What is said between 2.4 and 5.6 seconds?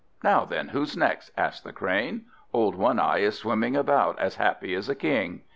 "Old One eye is swimming about, as happy as a king!"